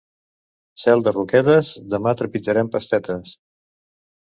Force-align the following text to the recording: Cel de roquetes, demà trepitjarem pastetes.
Cel 0.83 1.03
de 1.07 1.13
roquetes, 1.17 1.75
demà 1.95 2.15
trepitjarem 2.23 2.73
pastetes. 2.79 3.39